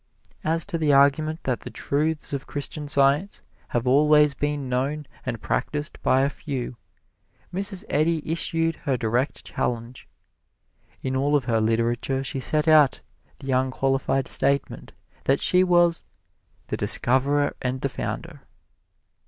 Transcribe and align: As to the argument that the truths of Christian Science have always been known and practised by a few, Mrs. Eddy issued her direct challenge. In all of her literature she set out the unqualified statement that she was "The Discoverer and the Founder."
As 0.43 0.65
to 0.65 0.79
the 0.79 0.91
argument 0.91 1.43
that 1.43 1.59
the 1.61 1.69
truths 1.69 2.33
of 2.33 2.47
Christian 2.47 2.87
Science 2.87 3.43
have 3.67 3.85
always 3.85 4.33
been 4.33 4.67
known 4.67 5.05
and 5.27 5.39
practised 5.43 6.01
by 6.01 6.21
a 6.23 6.29
few, 6.31 6.75
Mrs. 7.53 7.85
Eddy 7.87 8.23
issued 8.27 8.77
her 8.77 8.97
direct 8.97 9.45
challenge. 9.45 10.09
In 11.03 11.15
all 11.15 11.35
of 11.35 11.45
her 11.45 11.61
literature 11.61 12.23
she 12.23 12.39
set 12.39 12.67
out 12.67 12.99
the 13.37 13.51
unqualified 13.51 14.27
statement 14.27 14.91
that 15.25 15.39
she 15.39 15.63
was 15.63 16.03
"The 16.69 16.77
Discoverer 16.77 17.55
and 17.61 17.81
the 17.81 17.89
Founder." 17.89 18.41